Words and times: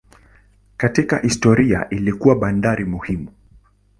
Katika 0.77 1.19
historia 1.19 1.89
ilikuwa 1.89 2.35
bandari 2.35 2.85
muhimu. 2.85 3.31